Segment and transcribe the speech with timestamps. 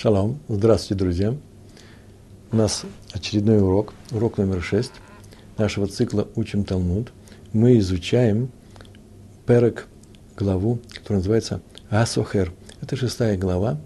[0.00, 1.34] Шалом, здравствуйте, друзья.
[2.52, 4.92] У нас очередной урок, урок номер шесть
[5.56, 7.10] нашего цикла «Учим Талмуд».
[7.52, 8.52] Мы изучаем
[9.44, 9.88] перек,
[10.36, 12.52] главу, которая называется Асохер.
[12.80, 13.76] Это шестая глава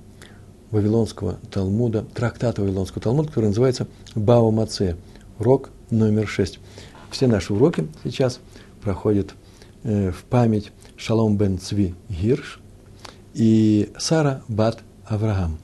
[0.71, 4.99] Вавилонского Талмуда, трактата Вавилонского Талмуда, который называется Бао Маце.
[5.39, 6.59] Урок номер шесть.
[7.11, 8.39] Все наши уроки сейчас
[8.83, 9.35] проходят
[9.83, 12.61] э, в память Шалом бен Цви Гирш
[13.33, 15.57] и Сара Бат Авраам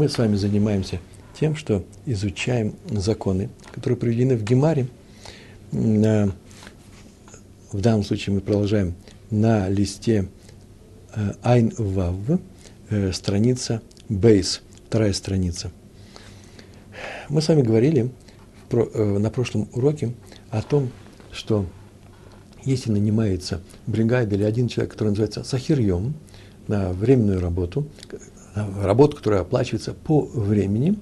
[0.00, 0.98] мы с вами занимаемся
[1.38, 4.86] тем, что изучаем законы, которые приведены в Гемаре.
[5.72, 6.32] В
[7.70, 8.94] данном случае мы продолжаем
[9.30, 10.30] на листе
[11.14, 12.14] э, Айн Вав,
[12.88, 15.70] э, страница Бейс, вторая страница.
[17.28, 18.10] Мы с вами говорили
[18.70, 20.14] э, на прошлом уроке
[20.48, 20.88] о том,
[21.30, 21.66] что
[22.64, 26.14] если нанимается бригада или один человек, который называется сахирьем,
[26.68, 27.86] на временную работу,
[28.54, 30.96] работу, которая оплачивается по времени,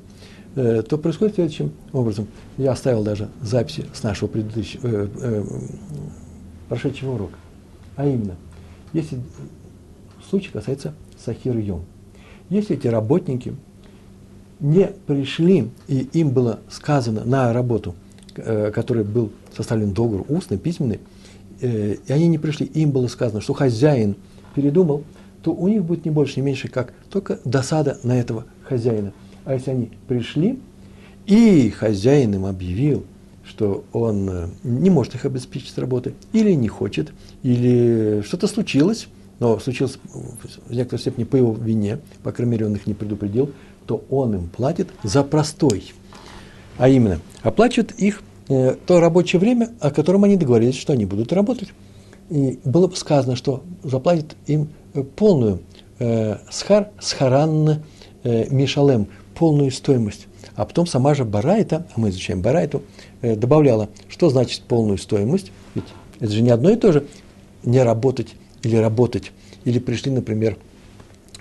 [0.54, 2.26] э, то происходит следующим образом.
[2.56, 5.44] Я оставил даже записи с нашего предыдущего, э, э,
[6.68, 7.36] прошедшего урока.
[7.96, 8.36] А именно,
[8.92, 9.18] если
[10.28, 11.84] случай касается Сахир Йом.
[12.50, 13.54] Если эти работники
[14.60, 17.94] не пришли, и им было сказано на работу,
[18.36, 21.00] э, который был составлен договор устный, письменный,
[21.60, 24.16] э, и они не пришли, им было сказано, что хозяин
[24.54, 25.04] передумал,
[25.42, 29.12] то у них будет не больше, не меньше, как только досада на этого хозяина.
[29.44, 30.58] А если они пришли,
[31.26, 33.04] и хозяин им объявил,
[33.44, 39.58] что он э, не может их обеспечить работой, или не хочет, или что-то случилось, но
[39.58, 39.98] случилось
[40.66, 43.52] в некоторой степени по его вине, по крайней мере, он их не предупредил,
[43.86, 45.92] то он им платит за простой.
[46.76, 51.32] А именно, оплачивает их э, то рабочее время, о котором они договорились, что они будут
[51.32, 51.70] работать.
[52.30, 54.68] И было бы сказано, что заплатит им
[55.16, 55.60] полную
[55.98, 57.82] э, схар, схаранна
[58.24, 60.26] э, мишалем, полную стоимость.
[60.54, 62.82] А потом сама же Барайта, а мы изучаем Барайту,
[63.22, 65.52] э, добавляла, что значит полную стоимость.
[65.74, 65.84] Ведь
[66.20, 67.06] это же не одно и то же
[67.62, 69.32] не работать или работать.
[69.64, 70.56] Или пришли, например,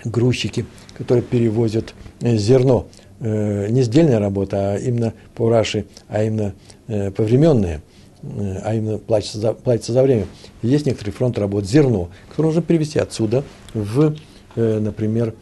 [0.04, 0.66] грузчики,
[0.98, 2.88] которые перевозят э, зерно.
[3.20, 6.54] Э, не сдельная работа, а именно по Раши, а именно
[6.88, 10.26] э, повременная– Э, а именно платится за, платится за время.
[10.62, 14.16] Есть некоторый фронт работ зерно, которое нужно перевести отсюда в,
[14.56, 15.36] э, например,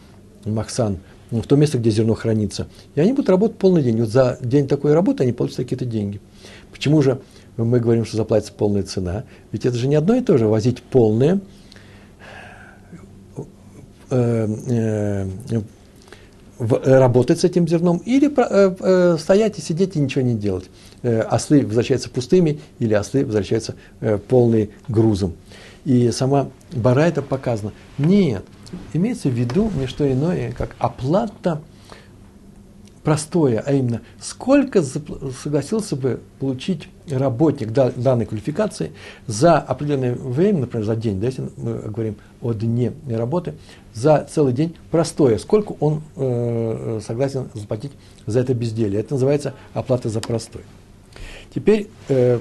[0.46, 1.00] Махсан,
[1.32, 2.68] в то место, где зерно хранится.
[2.96, 4.00] И они будут работать полный день.
[4.00, 6.20] Вот за день такой работы они получат какие-то деньги.
[6.72, 7.22] Почему же
[7.58, 9.24] мы говорим, что заплатится полная цена?
[9.52, 11.40] Ведь это же не одно и то же, возить полное,
[14.10, 15.28] э,
[16.60, 20.70] работать с этим зерном или стоять и сидеть и ничего не делать.
[21.06, 25.36] Э, ослы возвращаются пустыми или ослы возвращаются э, полные грузом.
[25.84, 27.74] И сама бара это показано.
[28.00, 28.44] Нет,
[28.92, 31.62] имеется в виду не что иное, как оплата
[33.04, 38.92] простое, а именно сколько согласился бы получить работник данной квалификации
[39.28, 43.54] за определенное время, например, за день, да, если мы говорим о дне работы,
[43.94, 47.92] за целый день простое, сколько он э, согласен заплатить
[48.26, 49.02] за это безделие.
[49.02, 50.64] Это называется оплата за простой.
[51.56, 52.40] Теперь э,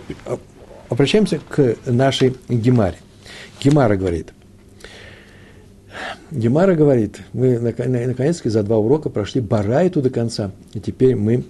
[0.88, 2.97] обращаемся к нашей Гемаре.
[3.62, 4.32] Гемара говорит.
[6.32, 11.44] Гемара говорит, мы наконец-таки за два урока прошли Барайту до конца, и теперь мы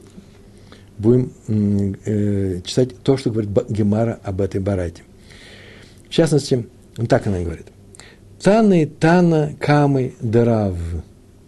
[0.98, 5.02] будем э, читать то, что говорит Гемара об этой Барайте.
[6.06, 6.68] В частности,
[7.08, 7.68] так она говорит.
[8.42, 10.76] Таны, Тана, Камы, Дарав.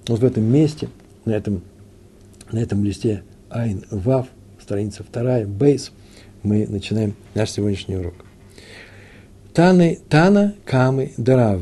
[0.09, 0.88] Вот в этом месте,
[1.26, 1.60] на этом,
[2.50, 4.28] на этом листе Айн Вав,
[4.59, 5.93] страница вторая, Бейс–
[6.47, 8.15] мы начинаем наш сегодняшний урок.
[9.53, 11.61] Таны, Тана Камы Дарав.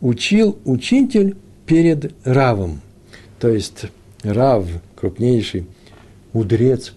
[0.00, 1.36] Учил учитель
[1.66, 2.80] перед Равом.
[3.40, 3.86] То есть
[4.22, 5.66] Рав, крупнейший
[6.32, 6.92] мудрец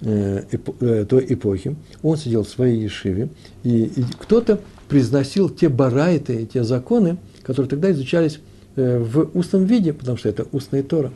[0.00, 0.44] э,
[0.80, 3.28] э, той эпохи, он сидел в своей ешиве,
[3.64, 8.38] и, и кто-то произносил те барайты, те законы, которые тогда изучались
[8.76, 11.12] э, в устном виде, потому что это устная Тора.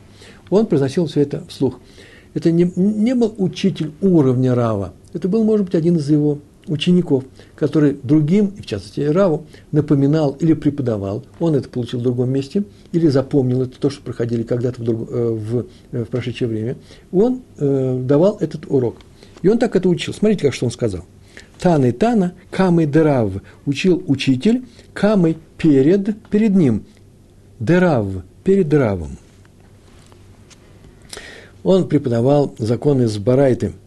[0.49, 1.79] Он произносил все это вслух.
[2.33, 7.23] Это не, не был учитель уровня Рава, это был, может быть, один из его учеников,
[7.55, 12.63] который другим, и в частности Раву, напоминал или преподавал, он это получил в другом месте,
[12.91, 16.77] или запомнил это, то, что проходили когда-то в, друг, э, в, э, в прошедшее время,
[17.11, 18.97] он э, давал этот урок.
[19.41, 20.13] И он так это учил.
[20.13, 21.05] Смотрите, как что он сказал.
[21.59, 23.33] Таны Тана, Камы Дерав,
[23.65, 26.85] учил учитель, Камы перед, перед ним,
[27.59, 28.07] Дерав,
[28.43, 29.17] перед Равом.
[31.69, 33.73] Он преподавал законы с Барайты–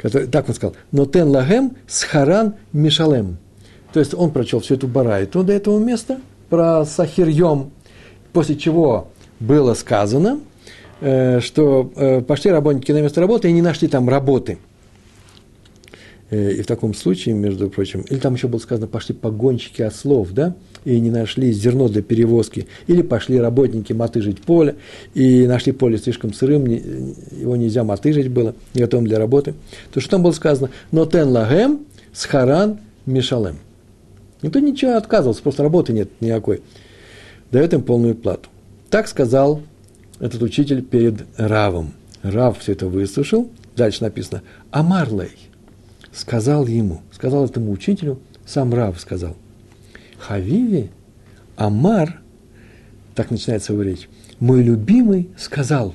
[0.00, 3.36] который, так он сказал, но тен лагем схаран мишалем.
[3.92, 7.70] То есть он прочел всю эту барайту до этого места про сахирьем,
[8.32, 9.08] после чего
[9.40, 10.40] было сказано,
[11.00, 14.58] э, что э, пошли работники на место работы и не нашли там работы.
[16.30, 20.30] Э, и в таком случае, между прочим, или там еще было сказано, пошли погонщики ослов,
[20.32, 20.54] да,
[20.84, 24.76] и не нашли зерно для перевозки, или пошли работники мотыжить поле,
[25.14, 29.54] и нашли поле слишком сырым, его нельзя мотыжить было, не готовым для работы,
[29.92, 30.70] то что там было сказано?
[30.92, 31.80] Но тен лагем
[32.12, 33.58] схаран мишалем.
[34.42, 36.62] Никто ничего отказывался, просто работы нет никакой.
[37.50, 38.48] Дает им полную плату.
[38.88, 39.60] Так сказал
[40.20, 41.92] этот учитель перед Равом.
[42.22, 43.50] Рав все это выслушал.
[43.76, 45.49] Дальше написано «Амарлей»
[46.12, 49.36] сказал ему, сказал этому учителю, сам Рав сказал,
[50.18, 50.90] Хавиви,
[51.56, 52.20] Амар,
[53.14, 54.08] так начинается его речь,
[54.38, 55.92] мой любимый сказал.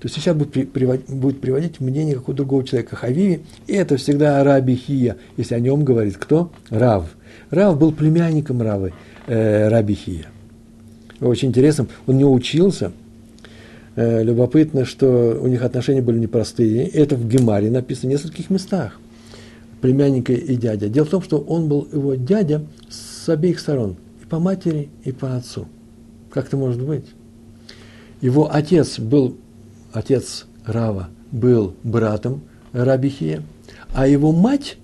[0.00, 4.44] То есть сейчас будет, приводить, будет приводить мнение какого-то другого человека Хавиви, и это всегда
[4.44, 6.52] Раби Хия, если о нем говорит кто?
[6.68, 7.06] Рав.
[7.50, 8.92] Рав был племянником Равы,
[9.26, 10.26] э, Раби Хия.
[11.20, 12.92] Очень интересно, он не учился.
[13.94, 16.86] Э, любопытно, что у них отношения были непростые.
[16.86, 19.00] Это в Гемаре написано в нескольких местах
[19.80, 20.88] племянника и дядя.
[20.88, 25.12] Дело в том, что он был его дядя с обеих сторон, и по матери, и
[25.12, 25.66] по отцу.
[26.30, 27.06] Как это может быть?
[28.20, 29.36] Его отец был,
[29.92, 32.42] отец Рава, был братом
[32.72, 33.42] Рабихия,
[33.94, 34.78] а его мать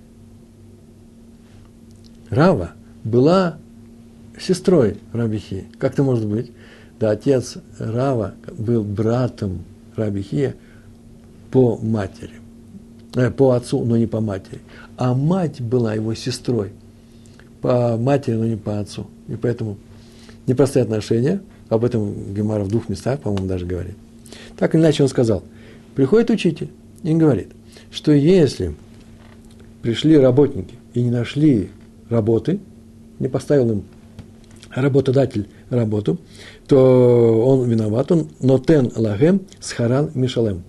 [2.31, 2.73] Рава
[3.05, 3.59] была
[4.39, 5.67] сестрой Рабихия.
[5.79, 6.53] Как это может быть?
[6.99, 9.65] Да, отец Рава был братом
[9.97, 10.55] Рабихия
[11.50, 12.42] по матери.
[13.14, 14.61] Э, по отцу, но не по матери.
[14.97, 16.73] А мать была его сестрой
[17.61, 19.06] по матери, но не по отцу.
[19.29, 19.76] И поэтому
[20.47, 23.97] непростые отношения, об этом Гемара в двух местах, по-моему, даже говорит.
[24.56, 25.43] Так или иначе он сказал,
[25.94, 26.70] приходит учитель
[27.03, 27.49] и говорит,
[27.91, 28.75] что если
[29.82, 31.70] пришли работники и не нашли
[32.08, 32.61] работы,
[33.19, 33.85] не поставил им
[34.70, 36.19] работодатель работу,
[36.67, 40.62] то он виноват, он нотен лагем схаран мишалем.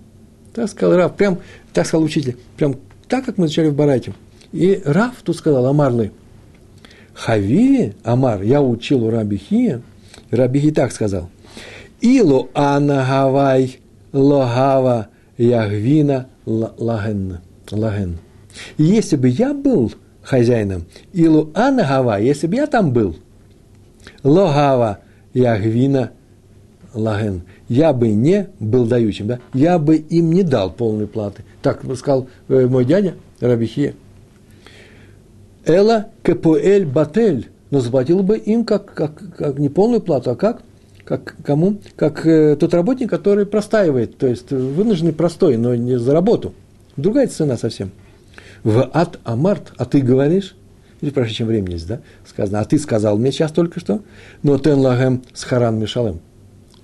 [0.54, 1.38] Так сказал Рав, прям,
[1.72, 2.76] так сказал учитель, прям
[3.08, 4.14] так, как мы изучали в Барате.
[4.52, 6.12] И Рав тут сказал, Амарлы,
[7.12, 9.82] Хави, Амар, я учил у Раби Хия,
[10.30, 11.28] Раби Хи так сказал,
[12.00, 13.80] Илу анагавай
[14.12, 17.38] логава ягвина лаген.
[17.70, 18.18] лаген.
[18.78, 19.92] Если бы я был
[20.22, 23.16] хозяином, Илу анагава, если бы я там был,
[24.22, 25.00] логава
[25.32, 26.12] ягвина
[26.92, 31.44] лаген, я бы не был дающим, да, я бы им не дал полной платы.
[31.62, 33.94] Так сказал э, мой дядя Рабихия.
[35.64, 40.62] Эла кепуэль батель, но заплатил бы им как, как, как не полную плату, а как?
[41.04, 41.78] Как кому?
[41.96, 46.54] Как э, тот работник, который простаивает, то есть вынужденный простой, но не за работу.
[46.96, 47.90] Другая цена совсем.
[48.62, 50.54] В ад амарт, а ты говоришь,
[51.00, 54.00] или проще, чем времени да, сказано, а ты сказал мне сейчас только что,
[54.42, 56.20] но тен лагем с харан мишалем.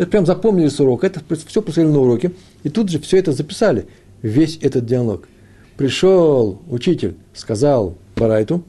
[0.00, 2.32] Это прям запомнили с урока, это все посмотрели на уроке,
[2.62, 3.87] и тут же все это записали,
[4.23, 5.29] весь этот диалог.
[5.76, 8.64] Пришел учитель, сказал Барайту,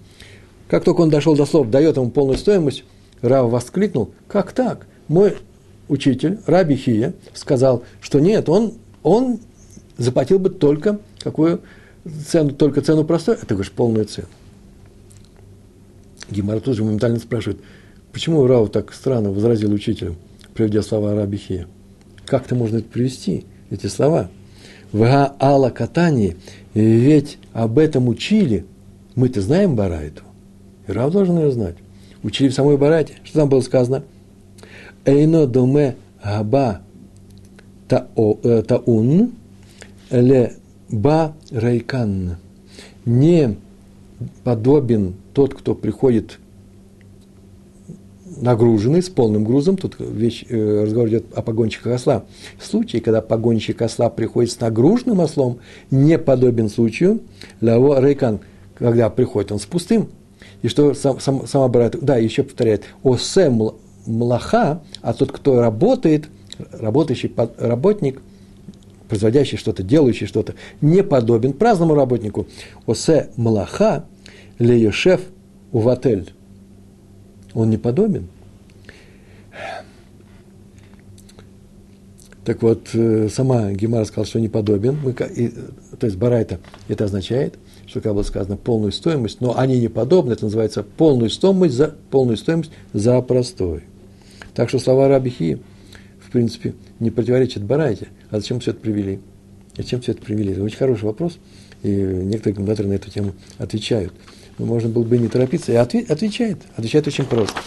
[0.67, 2.83] как только он дошел до слов, дает ему полную стоимость,
[3.21, 4.87] Рав воскликнул, как так?
[5.07, 5.37] Мой
[5.87, 9.39] учитель, Раби Хия, сказал, что нет, он, он
[9.97, 11.61] заплатил бы только какую
[12.27, 14.27] цену, только цену простой, а ты говоришь полную цену.
[16.29, 17.61] Гимар тут же моментально спрашивает,
[18.11, 20.17] почему Рав так странно возразил учителю?
[20.53, 21.67] Приведя слова Рабихия.
[22.25, 24.29] Как-то можно это привести, эти слова?
[24.91, 26.35] В Алла Катани,
[26.73, 28.65] ведь об этом учили,
[29.15, 30.23] мы-то знаем Барайту,
[30.87, 31.75] и Рав должен ее знать.
[32.23, 33.15] Учили в самой Барайте.
[33.23, 34.03] Что там было сказано?
[35.05, 36.81] Эйно доме габа
[37.89, 39.31] э, таун
[40.11, 40.53] ле
[40.89, 42.37] ба райкан.
[43.05, 43.57] Не
[44.43, 46.39] подобен тот, кто приходит
[48.37, 52.23] нагруженный, с полным грузом, тут вещь, э, разговор идет о погонщиках осла.
[52.57, 55.59] В случае, когда погонщик осла приходит с нагруженным ослом,
[55.89, 57.21] не подобен случаю
[57.59, 58.39] лаво рейкан,
[58.75, 60.09] когда приходит он с пустым.
[60.61, 63.51] И что сам, сам, сама брат, да, еще повторяет, осе
[64.05, 66.27] млаха, а тот, кто работает,
[66.71, 68.21] работающий работник,
[69.07, 72.47] производящий что-то, делающий что-то, не подобен праздному работнику.
[72.85, 74.05] Осе млаха
[74.57, 75.21] леешев
[75.71, 76.33] в отель
[77.53, 78.27] он не подобен.
[82.43, 84.97] Так вот, э, сама Гемара сказала, что не подобен.
[85.03, 85.49] Мы, и,
[85.99, 87.55] то есть Барайта это означает,
[87.85, 91.95] что, как было сказано, полную стоимость, но они не подобны, это называется полную стоимость за,
[92.09, 93.83] полную стоимость за простой.
[94.55, 95.59] Так что слова Рабихи,
[96.19, 98.07] в принципе, не противоречат Барайте.
[98.31, 99.19] А зачем все это привели?
[99.77, 100.53] Зачем все это привели?
[100.53, 101.37] Это очень хороший вопрос,
[101.83, 104.13] и некоторые комментаторы на эту тему отвечают.
[104.57, 105.71] Но можно было бы не торопиться.
[105.71, 106.59] И отвечает.
[106.75, 107.59] Отвечает очень просто.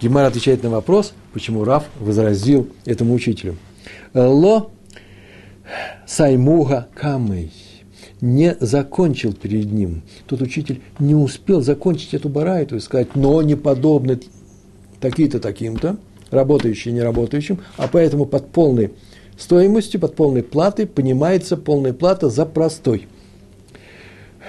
[0.00, 3.56] Гемар отвечает на вопрос, почему Раф возразил этому учителю.
[4.12, 4.70] Ло
[6.06, 7.52] саймуга камей
[8.20, 10.02] не закончил перед ним.
[10.26, 14.20] Тот учитель не успел закончить эту барайту и сказать, но не подобны
[15.00, 15.96] такие-то таким-то,
[16.30, 18.92] работающие не работающим, а поэтому под полной
[19.38, 23.06] стоимостью, под полной платой понимается полная плата за простой.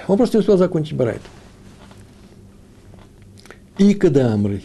[0.06, 1.24] Он просто не успел закончить барайту.
[3.78, 4.64] И кадамрой.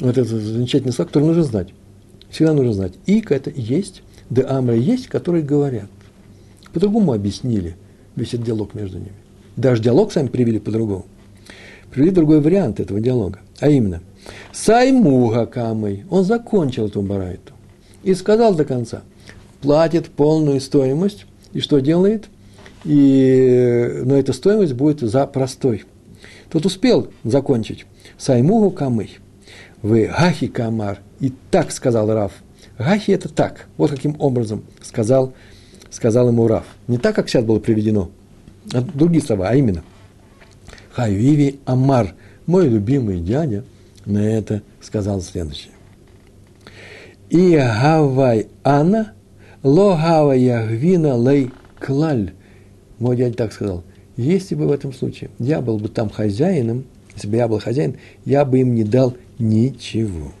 [0.00, 1.68] Вот это замечательный слог, который нужно знать.
[2.30, 2.92] Всегда нужно знать.
[3.06, 5.88] Ика– это есть, да амры есть, которые говорят.
[6.72, 7.76] По-другому объяснили
[8.14, 9.12] весь этот диалог между ними.
[9.56, 11.06] Даже диалог сами привели по-другому.
[11.90, 13.40] Привели другой вариант этого диалога.
[13.60, 14.02] А именно,
[14.52, 17.54] Саймуга камой, он закончил эту барайту.
[18.04, 19.02] И сказал до конца,
[19.60, 22.28] платит полную стоимость, и что делает?
[22.84, 25.84] И, но эта стоимость будет за простой.
[26.50, 27.86] Тот успел закончить.
[28.16, 29.18] Саймугу камый.
[29.82, 31.00] Вы гахи камар.
[31.20, 32.32] И так сказал Раф.
[32.78, 33.66] Гахи– это так.
[33.76, 35.34] Вот каким образом сказал,
[35.90, 36.64] сказал ему Раф.
[36.86, 38.10] Не так, как сейчас было приведено,
[38.72, 39.82] а другие слова, а именно.
[40.92, 42.14] Хайвиви Амар,
[42.46, 43.64] мой любимый дядя,
[44.04, 45.72] на это сказал следующее.
[47.30, 49.12] И гавай ана,
[49.62, 52.32] ло гавай ягвина лей клаль.
[52.98, 53.84] Мой дядя так сказал.
[54.16, 57.96] Если бы в этом случае я был бы там хозяином, если бы я был хозяин,
[58.24, 60.32] я бы им не дал ничего.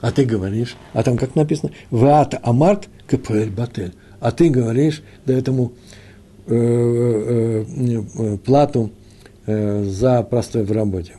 [0.00, 3.94] А ты говоришь, а там как написано, вата амарт кпэль батель.
[4.20, 5.72] А ты говоришь, да этому
[6.46, 7.64] э, э,
[8.14, 8.92] э, плату
[9.46, 11.14] э, за простой в работе.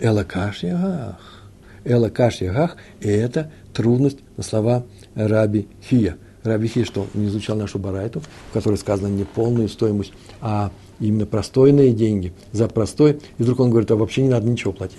[0.00, 1.44] Элакаш ягах.
[1.84, 6.16] Элакаш ягах, и это трудность на слова Раби Хия.
[6.46, 11.26] Раби Хия, что не изучал нашу барайту, в которой сказано не полную стоимость, а именно
[11.26, 13.20] простойные деньги за простой.
[13.38, 14.98] И вдруг он говорит, а вообще не надо ничего платить.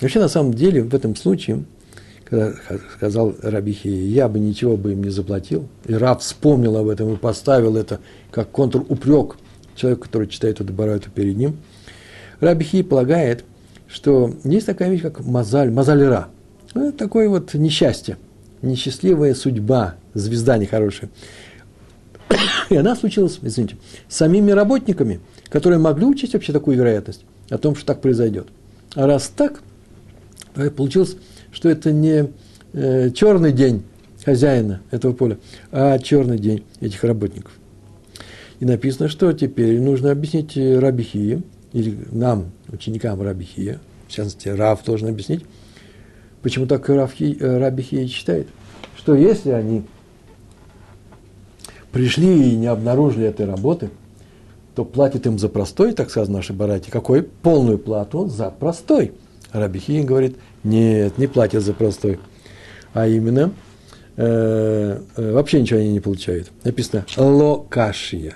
[0.00, 1.64] Вообще, на самом деле, в этом случае,
[2.24, 2.52] когда
[2.96, 7.16] сказал Рабихи, я бы ничего бы им не заплатил, и Раб вспомнил об этом и
[7.16, 9.36] поставил это как контр-упрек
[9.74, 11.56] человеку, который читает эту барайту перед ним,
[12.40, 13.44] Рабихи полагает,
[13.88, 16.28] что есть такая вещь, как мазаль, мазалера.
[16.74, 18.18] Ну, такое вот несчастье,
[18.66, 21.10] несчастливая судьба, звезда нехорошая.
[22.70, 23.76] И она случилась, извините,
[24.08, 28.48] с самими работниками, которые могли учесть вообще такую вероятность о том, что так произойдет.
[28.94, 29.62] А раз так,
[30.76, 31.16] получилось,
[31.52, 32.30] что это не
[32.72, 33.84] э, черный день
[34.24, 35.38] хозяина этого поля,
[35.70, 37.52] а черный день этих работников.
[38.58, 41.42] И написано, что теперь нужно объяснить Рабихие,
[41.72, 45.44] или нам, ученикам Рабихия, в частности, Рав должен объяснить,
[46.46, 46.88] почему так
[47.40, 48.46] Рабихия читает,
[48.96, 49.82] что если они
[51.90, 53.90] пришли и не обнаружили этой работы,
[54.76, 56.54] то платит им за простой, так сказано в нашей
[56.92, 57.24] какой?
[57.24, 59.12] Полную плату за простой.
[59.50, 62.20] Рабихи говорит, нет, не платят за простой.
[62.94, 63.52] А именно,
[64.16, 66.52] э, э, вообще ничего они не получают.
[66.62, 68.34] Написано локашия.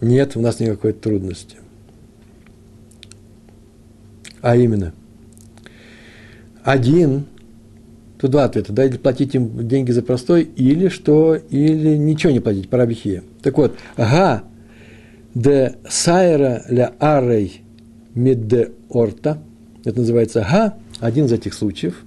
[0.00, 1.58] Нет у нас никакой трудности.
[4.40, 4.94] А именно,
[6.62, 7.26] один,
[8.24, 12.40] тут два ответа, да, или платить им деньги за простой, или что, или ничего не
[12.40, 13.22] платить, по рабихе.
[13.42, 14.44] Так вот, ага,
[15.34, 17.60] де сайра ля арей
[18.14, 19.42] медде орта–
[19.84, 22.02] это называется га, один из этих случаев,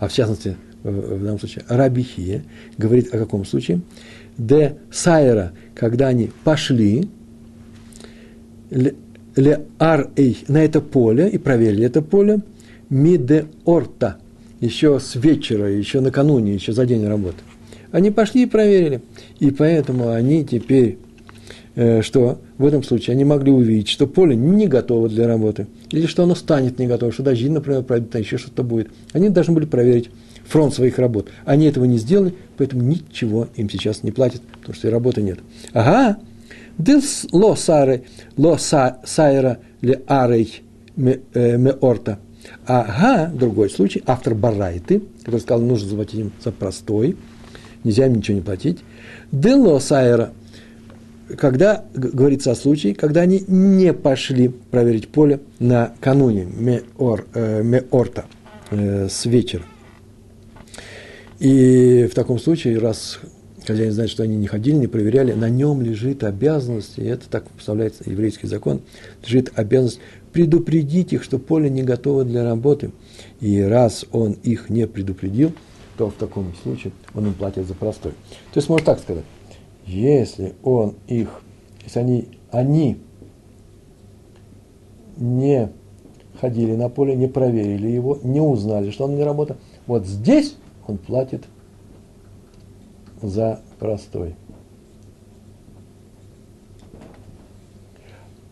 [0.00, 2.42] а в частности, в данном случае, Рабихия,
[2.76, 3.82] говорит о каком случае?
[4.36, 7.08] Де сайра, когда они пошли,
[8.70, 10.10] ле ар
[10.48, 12.40] на это поле, и проверили это поле,
[12.88, 14.18] ми де орта,
[14.60, 17.38] еще с вечера, еще накануне, еще за день работы.
[17.92, 19.00] Они пошли и проверили.
[19.38, 20.98] И поэтому они теперь
[21.76, 26.06] Э, что в этом случае они могли увидеть, что поле не готово для работы, или
[26.06, 28.88] что оно станет не готово, что дожди, например, пройдут, а еще что-то будет.
[29.12, 30.10] Они должны были проверить
[30.44, 31.28] фронт своих работ.
[31.44, 35.38] Они этого не сделали, поэтому ничего им сейчас не платят, потому что и работы нет.
[35.72, 36.18] Ага,
[36.76, 38.02] дилс ло сары,
[38.36, 40.62] ло сайра ле арей
[40.96, 41.72] э, ме
[42.66, 47.16] Ага, другой случай, автор Барайты, который сказал, нужно заплатить им за простой,
[47.84, 48.78] нельзя им ничего не платить.
[49.32, 50.32] Дело сайра
[51.36, 58.24] когда говорится о случае, когда они не пошли проверить поле накануне меор, э, меорта
[58.70, 59.62] э, с вечера.
[61.38, 63.20] И в таком случае, раз
[63.70, 67.48] хозяин знает, что они не ходили, не проверяли, на нем лежит обязанность, и это так
[67.48, 68.80] представляется еврейский закон,
[69.24, 70.00] лежит обязанность
[70.32, 72.92] предупредить их, что поле не готово для работы.
[73.40, 75.52] И раз он их не предупредил,
[75.96, 78.12] то в таком случае он им платит за простой.
[78.52, 79.24] То есть можно так сказать
[79.90, 81.42] если он их,
[81.84, 82.98] если они, они
[85.16, 85.70] не
[86.40, 89.56] ходили на поле, не проверили его, не узнали, что он не работал.
[89.86, 91.44] Вот здесь он платит
[93.22, 94.34] за простой.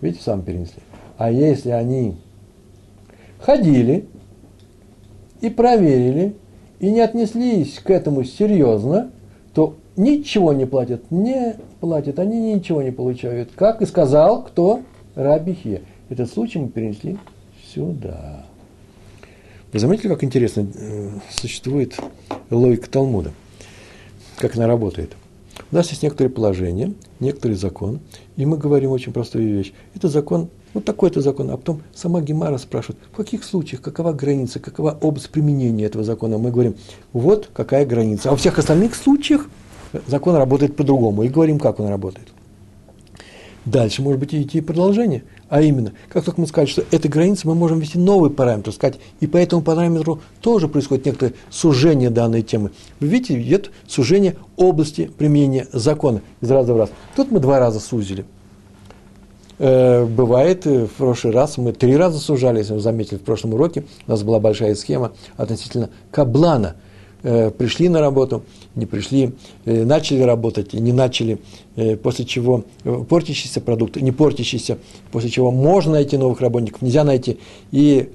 [0.00, 0.82] Видите, сам перенесли.
[1.16, 2.16] А если они
[3.40, 4.06] ходили
[5.40, 6.34] и проверили,
[6.78, 9.10] и не отнеслись к этому серьезно,
[9.52, 13.50] то ничего не платят, не платят, они ничего не получают.
[13.56, 14.82] Как и сказал кто?
[15.16, 15.82] Рабихе.
[16.08, 17.18] Этот случай мы перенесли
[17.74, 18.44] сюда.
[19.72, 21.96] Вы заметили, как интересно э, существует
[22.50, 23.32] логика Талмуда?
[24.38, 25.16] Как она работает?
[25.72, 27.98] У нас есть некоторые положения, некоторый закон,
[28.36, 29.72] и мы говорим очень простую вещь.
[29.96, 34.60] Это закон, вот такой-то закон, а потом сама Гемара спрашивает, в каких случаях, какова граница,
[34.60, 36.38] какова область применения этого закона.
[36.38, 36.76] Мы говорим,
[37.12, 38.28] вот какая граница.
[38.28, 39.48] А во всех остальных случаях
[40.06, 41.24] закон работает по-другому.
[41.24, 42.28] И говорим, как он работает.
[43.68, 45.24] Дальше, может быть, идти продолжение.
[45.50, 48.98] А именно, как только мы сказали, что этой границы мы можем ввести новый параметр, сказать,
[49.20, 52.70] и по этому параметру тоже происходит некоторое сужение данной темы.
[52.98, 56.90] Вы видите, идет сужение области применения закона из раза в раз.
[57.14, 58.24] Тут мы два раза сузили.
[59.58, 63.52] Э, бывает, э, в прошлый раз мы три раза сужали, если вы заметили, в прошлом
[63.52, 66.76] уроке у нас была большая схема относительно каблана–
[67.22, 68.42] пришли на работу,
[68.74, 69.32] не пришли,
[69.64, 71.38] э, начали работать, не начали,
[71.76, 72.64] э, после чего
[73.08, 74.78] портящийся продукт, не портящийся,
[75.10, 77.38] после чего можно найти новых работников, нельзя найти.
[77.72, 78.10] И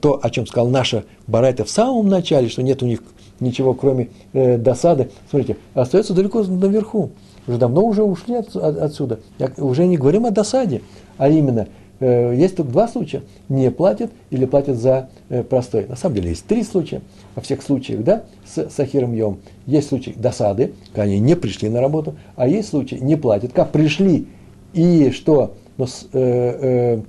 [0.00, 3.00] то, о чем сказал наша Барайта в самом начале, что нет у них
[3.40, 7.10] ничего, кроме досады, смотрите, остается далеко наверху.
[7.46, 9.20] Уже давно уже ушли от, отсюда.
[9.38, 10.82] Я, уже не говорим о досаде,
[11.16, 13.22] а именно– Э, есть только два случая.
[13.48, 15.86] Не платят или платят за э, простой.
[15.86, 17.00] На самом деле есть три случая.
[17.34, 19.38] Во всех случаях, да, с Сахиром Йом.
[19.66, 23.52] Есть случай досады, когда они не пришли на работу, а есть случай не платят.
[23.52, 24.26] Как пришли
[24.74, 27.00] и что, но с, э, э,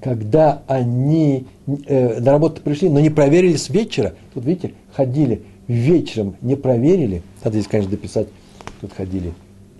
[0.00, 6.36] когда они э, на работу пришли, но не проверили с вечера, тут видите, ходили вечером,
[6.42, 8.28] не проверили, надо здесь, конечно, дописать,
[8.80, 9.32] тут ходили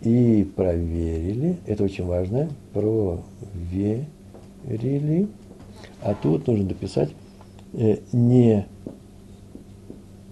[0.03, 4.07] и проверили, это очень важно, проверили,
[6.01, 7.11] а тут нужно дописать
[7.73, 8.67] э, не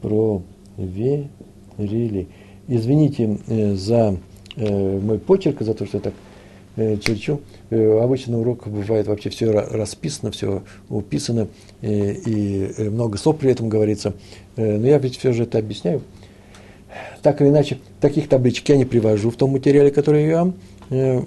[0.03, 1.29] проверили.
[2.67, 4.17] Извините э, за
[4.57, 6.15] э, мой почерк, за то, что я так
[6.77, 7.41] э, черчу.
[7.71, 11.49] Э, обычно на уроках бывает вообще все расписано, все уписано,
[11.81, 14.15] э, и э, много слов при этом говорится.
[14.57, 16.03] Э, но я ведь все же это объясняю
[17.23, 20.53] так или иначе, таких табличек я не привожу в том материале, который я
[20.91, 21.23] э,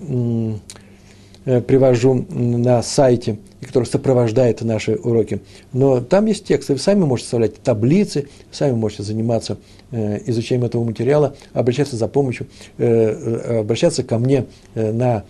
[1.46, 5.42] э, привожу на сайте, который сопровождает наши уроки.
[5.72, 9.58] Но там есть тексты, вы сами можете составлять таблицы, сами можете заниматься
[9.92, 12.48] э, изучением этого материала, обращаться за помощью,
[12.78, 14.46] обращаться ко мне
[14.76, 15.24] на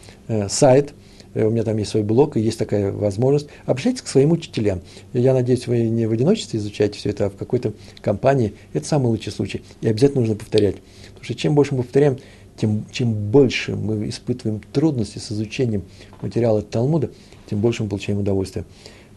[0.48, 0.93] сайт–
[1.36, 3.48] у меня там есть свой блог, и есть такая возможность.
[3.65, 4.82] Обращайтесь к своим учителям.
[5.13, 8.54] Я надеюсь, вы не в одиночестве изучаете все это, а в какой-то компании.
[8.74, 9.63] Это самый лучший случай.
[9.82, 10.76] И обязательно нужно повторять.
[11.08, 12.17] Потому что чем больше мы повторяем,
[12.56, 15.84] тем чем больше мы испытываем трудности с изучением
[16.22, 17.12] материала Талмуда,
[17.50, 18.65] тем больше мы получаем удовольствие.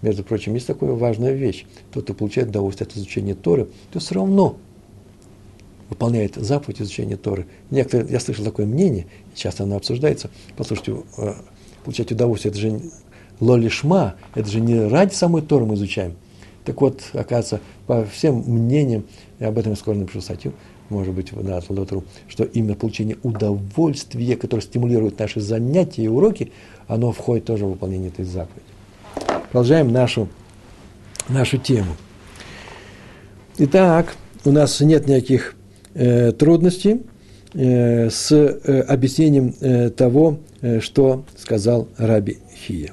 [0.02, 1.64] Между прочим, есть такая важная вещь.
[1.92, 4.56] Тот, кто получает удовольствие от изучения Торы, то все равно
[5.88, 7.46] выполняет заповедь изучения Торы.
[7.70, 10.30] Некоторые, я слышал такое мнение, часто оно обсуждается.
[10.56, 11.34] Послушайте, э,
[11.86, 12.50] получать удовольствие.
[12.50, 12.80] Это же
[13.38, 16.14] лолишма, это же не ради самой Торы мы изучаем.
[16.64, 19.04] Так вот, оказывается, по всем мнениям,
[19.38, 20.52] я об этом я скоро напишу статью,
[20.88, 26.50] может быть, на Атлотру, что именно получение удовольствия, которое стимулирует наши занятия и уроки,
[26.88, 28.66] оно входит тоже в выполнение этой заповеди.
[29.52, 30.28] Продолжаем нашу,
[31.28, 31.92] нашу тему.
[33.58, 35.54] Итак, у нас нет никаких
[35.94, 37.02] э, трудностей
[37.56, 42.92] с э, объяснением э, того, Э, что сказал Раби Хия.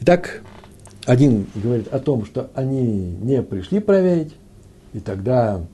[0.00, 0.42] Итак,
[1.06, 4.34] один говорит о том, что они не пришли проверить,
[4.92, 5.64] и тогда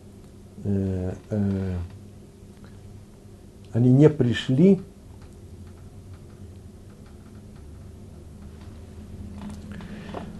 [0.62, 1.76] э, э,
[3.72, 4.80] они не пришли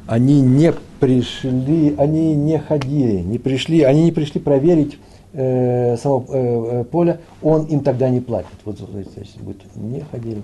[0.06, 4.98] они не пришли, они не ходили, не пришли, они не пришли проверить
[5.32, 8.52] э, само э, э, поля, он им тогда не платит.
[8.64, 10.42] Вот, значит, будет не ходили,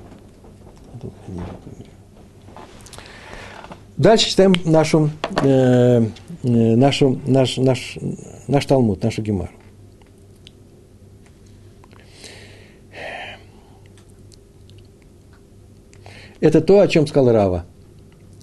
[0.94, 1.90] а ходили.
[3.96, 5.10] Дальше читаем нашу,
[5.42, 6.06] э,
[6.42, 7.98] э, нашу, наш, наш,
[8.48, 9.50] наш Талмуд, нашу Гемару.
[16.40, 17.64] Это то, о чем сказал Рава.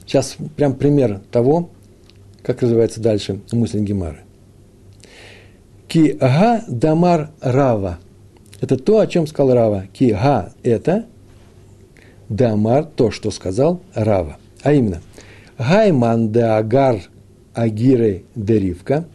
[0.05, 1.69] Сейчас прям пример того,
[2.43, 4.19] как развивается дальше мысль Гемары.
[5.87, 7.99] Ки ага дамар рава.
[8.63, 9.87] Это то, о чем сказал Рава.
[9.91, 11.05] Ки-га– это
[12.29, 14.37] Дамар, то, что сказал Рава.
[14.61, 15.01] А именно,
[15.57, 17.01] Гайман де Агар
[17.53, 19.05] Агиры де Ривка,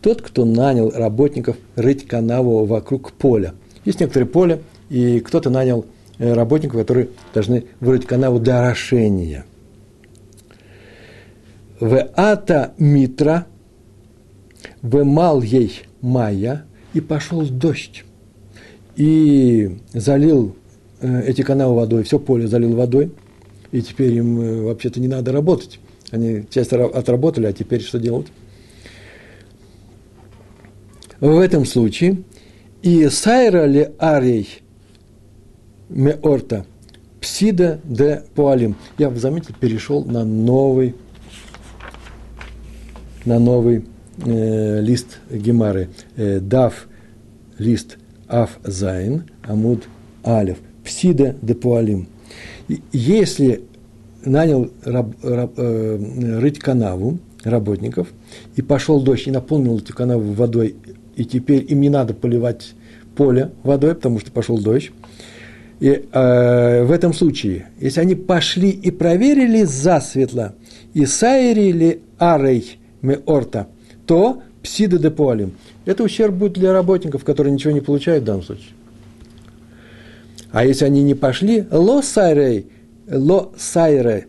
[0.00, 3.54] тот, кто нанял работников рыть канаву вокруг поля.
[3.84, 4.60] Есть некоторые поля,
[4.90, 5.86] и кто-то нанял
[6.18, 9.44] э, работников, которые должны вырыть канаву для орошения.
[11.84, 13.46] В ата митра,
[14.80, 18.04] в мал ей майя, и пошел дождь,
[18.96, 20.56] и залил
[21.02, 23.12] э, эти канавы водой, все поле залил водой,
[23.70, 25.78] и теперь им э, вообще-то не надо работать.
[26.10, 28.28] Они часть отработали, а теперь что делать?
[31.20, 32.22] В этом случае
[32.80, 34.62] и сайра ли арей
[35.90, 36.64] меорта
[37.20, 38.74] псида де пуалим.
[38.96, 40.94] Я, вы заметили, перешел на новый,
[43.24, 43.84] на новый
[44.24, 45.88] э, лист гемары.
[46.16, 46.86] Э, דף
[47.58, 49.84] лист עין זין, עמוד
[50.22, 50.58] אלף.
[50.84, 52.08] פסידא דפועלים.
[52.92, 53.62] Если
[54.24, 58.08] нанял раб, раб, э, рыть канаву работников,
[58.56, 60.76] и пошел дождь, и наполнил эту канаву водой,
[61.16, 62.74] и теперь им не надо поливать
[63.16, 64.90] поле водой, потому что пошел дождь.
[65.80, 70.54] И э, в этом случае, если они пошли и проверили засветло,
[70.94, 73.68] и сайрили арей меорта,
[74.06, 75.52] то псида де полим.
[75.84, 78.72] Это ущерб будет для работников, которые ничего не получают в данном случае.
[80.50, 82.66] А если они не пошли, ло сайрей,
[83.10, 84.26] ло сайре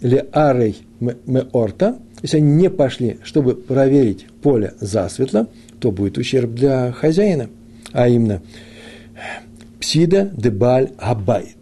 [0.00, 5.48] или арей меорта, если они не пошли, чтобы проверить поле засветло,
[5.80, 7.48] то будет ущерб для хозяина,
[7.92, 8.40] а именно
[9.80, 11.56] псида дебаль абайт.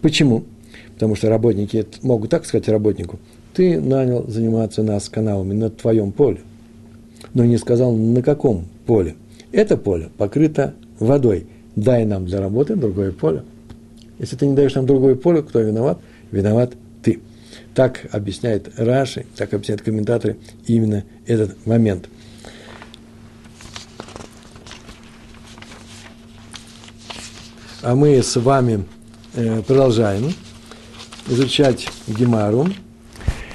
[0.00, 0.44] Почему?
[0.94, 3.18] Потому что работники могут так сказать работнику,
[3.54, 6.40] ты нанял заниматься нас каналами на твоем поле,
[7.34, 9.16] но не сказал, на каком поле.
[9.52, 11.46] Это поле покрыто водой.
[11.76, 13.44] Дай нам для работы другое поле.
[14.18, 15.98] Если ты не даешь нам другое поле, кто виноват?
[16.30, 17.20] Виноват ты.
[17.74, 20.36] Так объясняет Раши, так объясняют комментаторы
[20.66, 22.08] именно этот момент.
[27.82, 28.84] А мы с вами
[29.34, 30.32] э, продолжаем
[31.28, 32.68] изучать Гемару.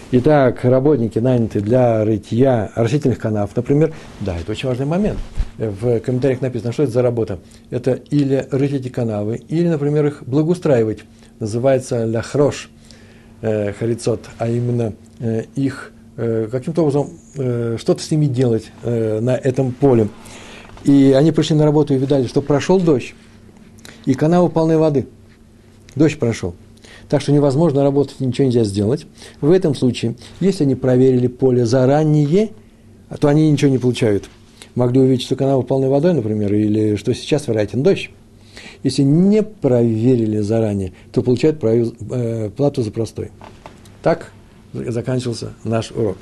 [0.10, 5.20] Итак, работники наняты для рытья растительных канав, например, да, это очень важный момент.
[5.58, 7.40] В комментариях написано, что это за работа.
[7.72, 11.00] Это или рыть эти канавы, или, например, их благоустраивать.
[11.42, 12.70] Называется ляхрош,
[13.42, 19.20] э, харицот, а именно э, их э, каким-то образом э, что-то с ними делать э,
[19.20, 20.08] на этом поле.
[20.86, 23.14] И они пришли на работу и видали, что прошел дождь,
[24.06, 25.06] и канавы полны воды.
[25.96, 26.56] Дождь прошел
[27.10, 29.06] так что невозможно работать, ничего нельзя сделать.
[29.42, 32.52] В этом случае, если они проверили поле заранее,
[33.20, 34.30] то они ничего не получают.
[34.76, 38.10] Могли увидеть, что канал полной водой, например, или что сейчас вероятен дождь.
[38.84, 43.32] Если не проверили заранее, то получают э, плату за простой.
[44.04, 44.32] Так
[44.74, 46.18] заканчивался наш урок.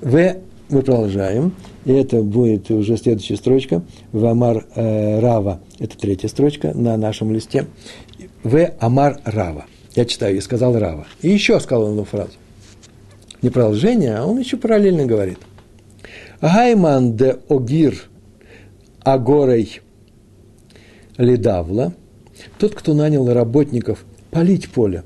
[0.00, 0.36] В
[0.70, 1.52] мы продолжаем,
[1.86, 3.82] и это будет уже следующая строчка.
[4.12, 7.66] В Амар э, Рава, это третья строчка на нашем листе.
[8.42, 9.64] В Амар Рава.
[9.94, 11.06] Я читаю, и сказал Рава.
[11.22, 12.32] И еще сказал он одну фразу.
[13.42, 15.38] Не продолжение, а он еще параллельно говорит.
[16.40, 18.08] Гайман де огир
[19.00, 19.80] агорей
[21.16, 21.94] ледавла,
[22.58, 25.02] тот, кто нанял работников полить поле,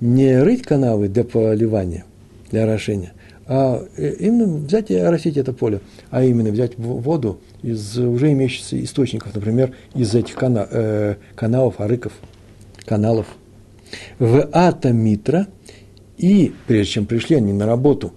[0.00, 2.04] не рыть канавы для поливания,
[2.50, 3.12] для орошения,
[3.46, 9.34] а именно взять и оросить это поле, а именно взять воду из уже имеющихся источников,
[9.34, 12.12] например, из этих кана, э, каналов, арыков,
[12.84, 13.26] каналов–
[14.18, 15.46] в Ата Митра,
[16.16, 18.12] и прежде чем пришли они на работу,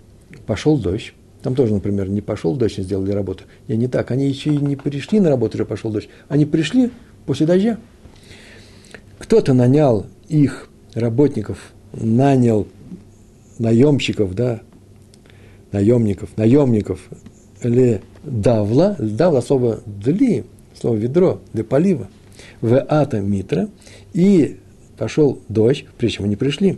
[0.45, 1.13] пошел дождь.
[1.41, 3.45] Там тоже, например, не пошел дождь, не сделали работу.
[3.67, 6.09] И не так, они еще и не пришли на работу, уже пошел дождь.
[6.29, 6.91] Они пришли
[7.25, 7.77] после дождя.
[9.17, 12.67] Кто-то нанял их, работников, нанял
[13.59, 14.61] наемщиков, да,
[15.71, 16.99] наемников, наемников,
[17.63, 20.43] или давла, давла слово дли,
[20.79, 22.09] слово ведро, для полива,
[22.61, 23.69] в ата митра,
[24.13, 24.57] и
[25.01, 26.77] пошел дождь, прежде чем они пришли.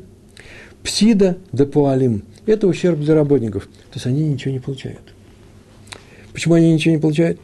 [0.82, 3.66] Псида де пуалим– это ущерб для работников.
[3.66, 5.02] То есть они ничего не получают.
[6.32, 7.38] Почему они ничего не получают?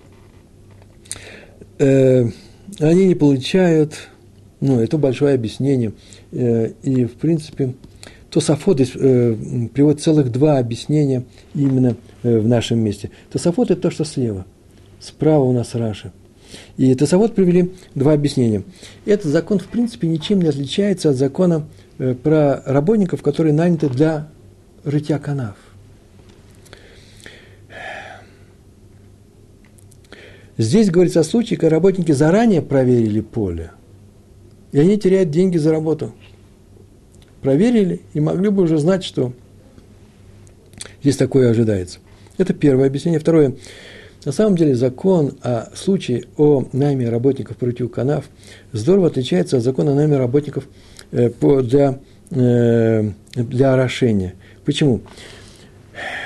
[1.80, 2.30] Э,
[2.80, 4.08] они не получают,
[4.62, 5.92] ну, это большое объяснение.
[6.32, 7.74] Э, и, в принципе,
[8.30, 8.86] Тософот э,
[9.74, 13.12] приводит целых два объяснения именно в нашем месте.
[13.30, 14.46] Тософот– это то, что слева.
[15.02, 16.13] Справа у нас Раша.
[16.78, 18.64] И Тосовод привели два объяснения.
[19.06, 24.30] Этот закон, в принципе, ничем не отличается от закона э, про работников, которые наняты для
[24.84, 25.56] рытья канав.
[30.58, 33.72] Здесь говорится о случае, когда работники заранее проверили поле,
[34.74, 36.14] и они теряют деньги за работу.
[37.42, 39.32] Проверили и могли бы уже знать, что
[41.02, 42.00] здесь такое ожидается.
[42.38, 43.22] Это первое объяснение.
[43.22, 43.56] Второе.
[44.25, 48.25] На самом деле закон о случае о найме работников против канав
[48.73, 50.67] здорово отличается от закона о найме работников
[51.12, 51.32] э,
[51.63, 51.99] для,
[52.32, 54.34] э, для орошения.
[54.65, 55.01] Почему?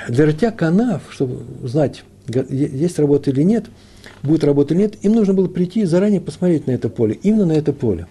[0.08, 2.02] Для рытья канав, чтобы знать,
[2.50, 3.66] есть работа или нет,
[4.24, 7.46] будет работа или нет, им нужно было прийти и заранее посмотреть на это поле, именно
[7.46, 8.08] на это поле.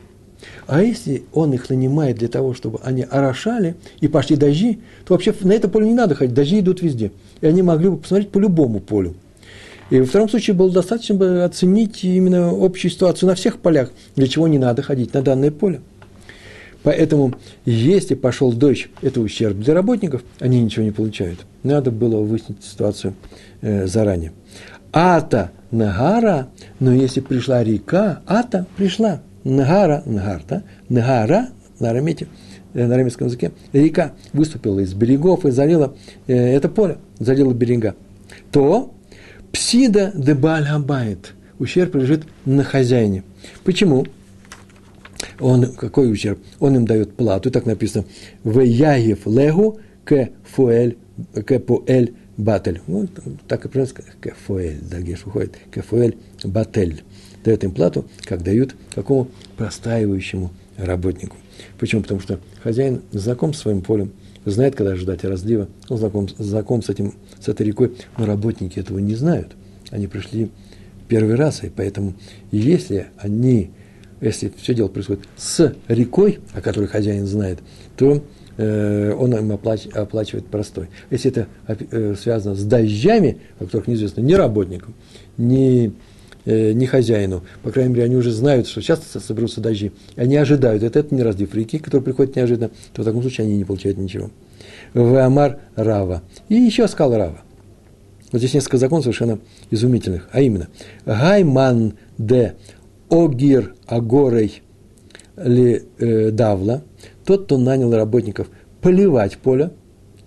[0.65, 5.33] А если он их нанимает для того, чтобы они орошали и пошли дожди, то вообще
[5.41, 7.11] на это поле не надо ходить, дожди идут везде.
[7.41, 9.15] И они могли бы посмотреть по любому полю.
[9.93, 14.27] И во втором случае было достаточно бы оценить именно общую ситуацию на всех полях, для
[14.27, 15.81] чего не надо ходить на данное поле.
[16.81, 21.45] Поэтому, если пошел дождь, это ущерб для работников, они ничего не получают.
[21.61, 23.13] Надо было выяснить ситуацию
[23.61, 24.31] э, заранее.
[24.91, 26.47] Ата Нагара,
[26.79, 29.21] но если пришла река, Ата пришла.
[29.43, 32.25] Нагара, Нагарта, Нагара, на арамете,
[32.73, 35.93] э, на арамейском языке, река выступила из берегов и залила
[36.25, 37.93] э, это поле, залила берега,
[38.51, 38.92] то
[39.53, 41.33] Псида де Бальгабайт.
[41.59, 43.23] Ущерб лежит на хозяине.
[43.63, 44.05] Почему?
[45.39, 46.39] Он, какой ущерб?
[46.59, 48.05] Он им дает плату, так написано,
[48.43, 50.97] в Яев легу к фуэль,
[51.33, 52.81] к пуэль батель.
[52.87, 53.09] Вот
[53.47, 57.03] так и произносится, к фуэль, дагеш выходит, к фуэль батель.
[57.45, 61.37] Дает им плату, как дают какому простаивающему работнику.
[61.77, 62.01] Почему?
[62.01, 64.13] Потому что хозяин знаком с своим полем,
[64.45, 68.99] знает, когда ждать разлива, он знаком, знаком с, этим, с этой рекой, но работники этого
[68.99, 69.53] не знают.
[69.91, 70.49] Они пришли
[71.07, 72.13] первый раз, и поэтому
[72.51, 73.71] если они,
[74.21, 77.59] если все дело происходит с рекой, о которой хозяин знает,
[77.97, 78.23] то
[78.57, 80.87] э, он им оплач, оплачивает простой.
[81.09, 84.93] Если это э, связано с дождями, о которых неизвестно ни работникам,
[85.37, 85.93] ни
[86.45, 87.43] не хозяину.
[87.63, 89.91] По крайней мере, они уже знают, что сейчас соберутся дожди.
[90.15, 90.83] Они ожидают.
[90.83, 92.71] Это, это не разлив реки, который приходит неожиданно.
[92.93, 94.29] То в таком случае они не получают ничего.
[94.93, 96.21] Вамар Рава.
[96.49, 97.41] И еще сказал Рава.
[98.31, 100.27] Вот здесь несколько законов совершенно изумительных.
[100.31, 100.67] А именно,
[101.05, 102.55] Гайман де
[103.09, 104.63] Огир Агорей
[105.37, 106.83] ли э, Давла,
[107.25, 108.49] тот, кто нанял работников
[108.81, 109.71] поливать поле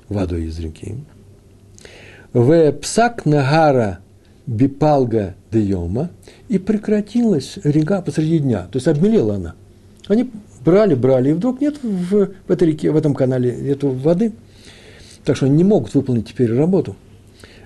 [0.08, 0.94] водой из реки.
[2.32, 4.00] В Псак Нагара
[4.46, 6.10] Бипалга Дейома,
[6.48, 9.54] и прекратилась река посреди дня, то есть обмелела она.
[10.06, 10.30] Они
[10.64, 14.32] брали, брали, и вдруг нет в, в этой реке, в этом канале нету воды,
[15.24, 16.94] так что они не могут выполнить теперь работу.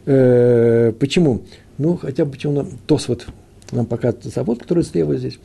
[0.07, 1.43] Э, почему?
[1.77, 3.27] Ну, хотя бы почему нам, Тос вот
[3.73, 5.39] нам показывает завод, который слева здесь,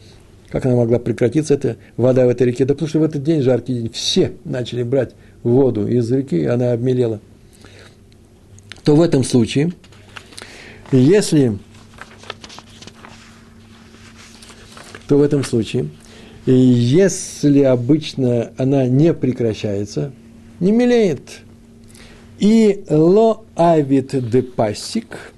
[0.49, 2.63] как она могла прекратиться, эта вода в этой реке?
[2.63, 6.45] Да потому что в этот день, жаркий день, все начали брать воду из реки, и
[6.45, 7.19] она обмелела.
[8.85, 9.73] То в этом случае–
[10.91, 11.57] если,
[15.07, 15.89] то в этом случае,
[16.45, 20.11] если обычно она не прекращается,
[20.59, 21.41] не мелеет,
[22.39, 25.33] и ло авит де пасик,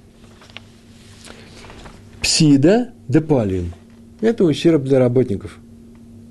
[2.20, 3.72] псида де палин.
[4.20, 5.58] Это ущерб для работников.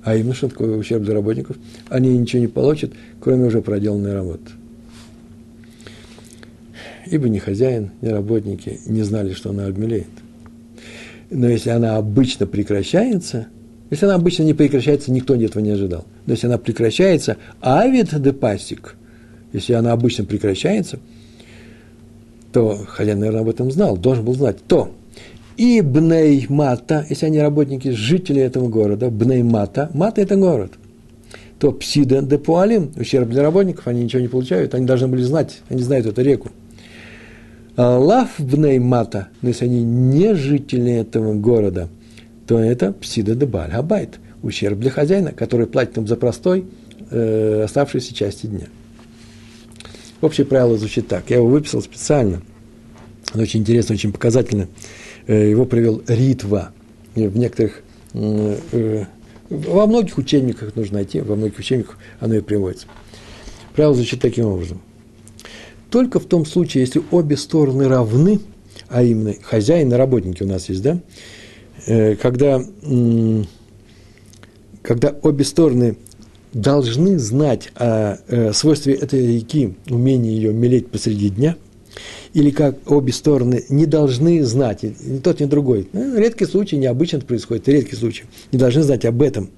[0.04, 1.56] А именно, что такое ущерб для работников?
[1.88, 4.52] Они ничего не получат, кроме уже проделанной работы
[7.10, 10.06] ибо ни хозяин, ни работники не знали, что она обмелеет.
[11.30, 13.48] Но если она обычно прекращается,
[13.90, 16.04] если она обычно не прекращается, никто этого не ожидал.
[16.26, 18.96] Но если она прекращается, авид де пасик,
[19.52, 20.98] если она обычно прекращается,
[22.52, 24.92] то хозяин, наверное, об этом знал, должен был знать, то
[25.56, 30.72] и бней мата, если они работники, жители этого города, бней мата, мата– это город,
[31.58, 35.60] то псида де пуалим, ущерб для работников, они ничего не получают, они должны были знать,
[35.68, 36.50] они знают эту реку.
[37.78, 41.88] Лав бней мата, но если они не жители этого города,
[42.48, 43.70] то это псида де баль
[44.42, 46.64] ущерб для хозяина, который платит им за простой
[47.10, 48.66] э, оставшиеся части дня.
[50.20, 51.30] Общее правило звучит так.
[51.30, 52.42] Я его выписал специально.
[53.32, 54.66] Оно очень интересно, очень показательно.
[55.28, 56.72] Э, его привел Ритва.
[57.14, 59.04] В некоторых, э,
[59.50, 62.88] во многих учебниках нужно найти, во многих учебниках оно и приводится.
[63.74, 64.80] Правило звучит таким образом
[65.90, 68.40] только в том случае, если обе стороны равны,
[68.88, 71.00] а именно хозяин и работники у нас есть, да,
[71.86, 72.62] э, когда,
[74.82, 75.96] когда обе стороны
[76.52, 81.56] должны знать о э, свойстве этой реки, умении ее мелеть посреди дня,
[82.34, 85.88] или как обе стороны не должны знать, ни тот, ни другой.
[85.92, 89.50] Ну, редкий случай, необычно это происходит, редкий случай, не должны знать об этом.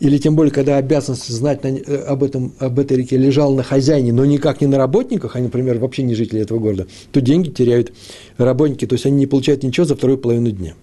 [0.00, 3.62] Или тем более, когда обязанность знать на, э, об, этом, об этой реке лежала на
[3.62, 7.50] хозяине, но никак не на работниках, они, например, вообще не жители этого города, то деньги
[7.50, 7.92] теряют
[8.38, 10.74] работники, то есть они не получают ничего за вторую половину дня.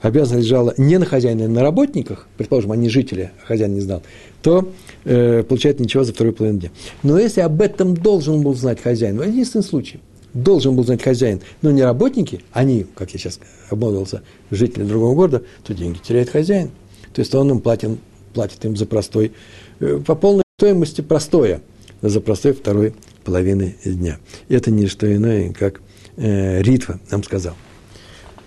[0.00, 4.02] Обязанность лежала не на хозяине, а на работниках, предположим, они жители, а хозяин не знал,
[4.42, 4.72] то
[5.04, 6.70] э, получает ничего за вторую половину дня.
[7.02, 10.00] Но если об этом должен был знать хозяин, ну, единственный случай,
[10.34, 13.40] должен был знать хозяин, но не работники, они, как я сейчас
[13.70, 16.70] обмолвился, жители другого города, то деньги теряет хозяин.
[17.12, 17.98] То есть он им платит,
[18.34, 19.32] платит им за простой,
[19.80, 21.60] э, по полной стоимости простое,
[22.02, 22.94] за простой второй
[23.24, 24.18] половины дня.
[24.48, 25.80] И это не что иное, как
[26.16, 27.54] э, Ритва нам сказал.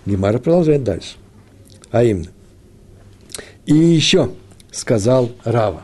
[0.06, 1.16] Гемара продолжает дальше.
[1.92, 2.30] А именно.
[3.66, 4.32] И еще
[4.72, 5.84] сказал Рава.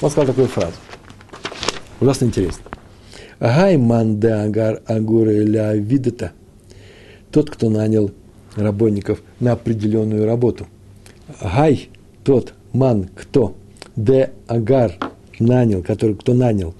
[0.00, 0.74] Он сказал такую фразу.
[2.00, 2.64] Ужасно интересно.
[3.40, 6.32] Гай манде агар агуры ля видата.
[7.30, 8.10] Тот, кто нанял
[8.54, 10.66] работников на определенную работу.
[11.40, 11.88] Гай
[12.26, 13.54] тот ман, кто,
[13.94, 14.92] де агар
[15.38, 16.74] нанял, который, кто нанял,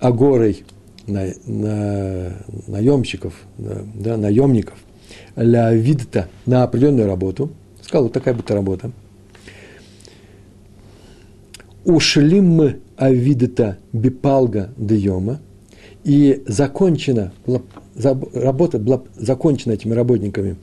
[0.00, 0.64] агорой
[1.06, 4.78] на, на, наемщиков, да, наемников,
[5.36, 7.50] ля видта на определенную работу,
[7.82, 8.90] сказал, вот такая будет работа.
[11.84, 15.40] Ушлим авидата бипалга дейома,
[16.02, 17.32] и закончена,
[17.94, 20.56] работа была закончена этими работниками,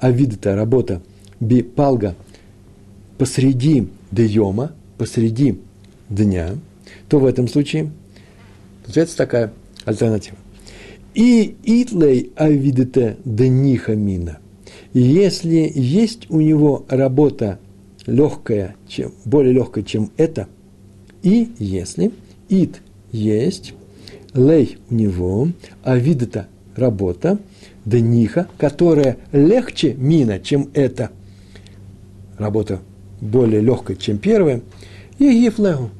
[0.00, 1.00] авидата работа
[1.40, 2.14] бипалга
[3.18, 5.58] посреди дейома, посреди
[6.08, 6.56] дня,
[7.08, 7.90] то в этом случае
[8.84, 9.52] получается такая
[9.84, 10.36] альтернатива.
[11.14, 14.38] И итлей авидете дениха мина.
[14.92, 17.58] Если есть у него работа
[18.06, 20.48] легкая, чем, более легкая, чем это,
[21.22, 22.12] и если
[22.48, 23.74] ит есть,
[24.34, 25.48] лей у него,
[25.82, 27.38] а видата работа,
[27.84, 31.10] дениха, которая легче мина, чем это,
[32.38, 32.80] работа
[33.24, 34.60] более легкой, чем первая,
[35.18, 35.90] и гифлегу.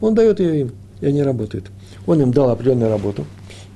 [0.00, 1.70] Он дает ее им, и они работают.
[2.06, 3.24] Он им дал определенную работу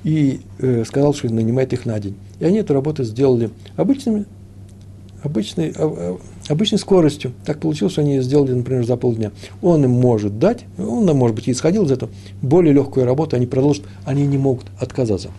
[0.03, 2.15] и э, сказал, что нанимает их на день.
[2.39, 4.25] И они эту работу сделали обычными,
[5.23, 7.33] обычной, а, а, обычной скоростью.
[7.45, 9.31] Так получилось, что они ее сделали, например, за полдня.
[9.61, 13.83] Он им может дать, он, может быть, исходил из этого, более легкую работу они продолжат,
[14.05, 15.31] они не могут отказаться.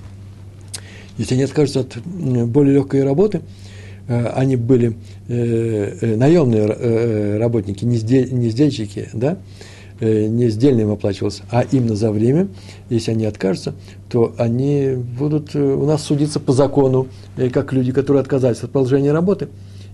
[1.17, 1.99] Если они откажутся от
[2.49, 3.43] более легкой работы,
[4.09, 4.97] они были
[5.29, 9.39] э, э, наемные работники, не, сдельщики, да,
[10.01, 12.49] не сдельно им оплачивался, а именно за время,
[12.89, 13.75] если они откажутся,
[14.09, 17.09] то они будут у нас судиться по закону,
[17.53, 19.49] как люди, которые отказались от продолжения работы.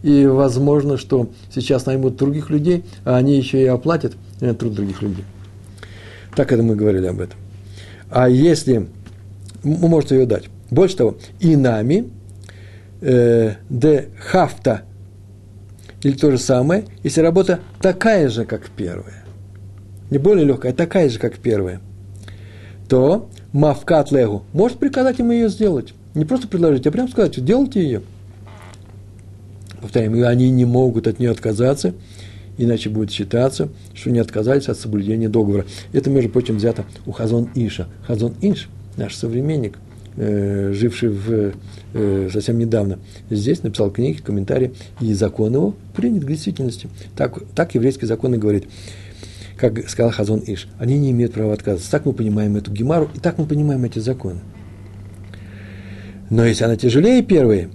[0.04, 5.24] И возможно, что сейчас наймут других людей, а они еще и оплатят труд других людей.
[6.36, 7.38] Так это мы говорили об этом.
[8.10, 8.86] А если,
[9.64, 10.44] вы можете ее дать.
[10.70, 12.10] Больше того, и нами,
[13.00, 14.82] Э, де хафта,
[16.02, 19.24] или то же самое, если работа такая же, как первая,
[20.08, 21.80] не более легкая, а такая же, как первая,
[22.88, 25.92] то мавкат легу может приказать ему ее сделать.
[26.14, 28.02] Не просто предложить, а прямо сказать, делайте ее.
[29.82, 31.92] Повторяем, и они не могут от нее отказаться,
[32.56, 35.66] иначе будет считаться, что не отказались от соблюдения договора.
[35.92, 37.88] Это, между прочим, взято у Хазон Иша.
[38.06, 39.78] Хазон Иш, наш современник,
[40.16, 41.52] живший в,
[41.92, 42.98] э, совсем недавно,
[43.30, 46.88] здесь написал книги, комментарии, и закон его принят к действительности.
[47.16, 48.66] Так, так еврейский закон и говорит.
[49.56, 51.90] Как сказал Хазон Иш, они не имеют права отказаться.
[51.90, 54.40] Так мы понимаем эту гемару, и так мы понимаем эти законы.
[56.28, 57.68] Но если она тяжелее первой,